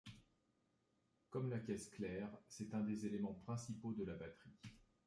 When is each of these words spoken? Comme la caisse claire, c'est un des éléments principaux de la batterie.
Comme 1.29 1.51
la 1.51 1.59
caisse 1.59 1.87
claire, 1.89 2.27
c'est 2.47 2.73
un 2.73 2.81
des 2.81 3.05
éléments 3.05 3.35
principaux 3.35 3.93
de 3.93 4.03
la 4.03 4.15
batterie. 4.15 4.57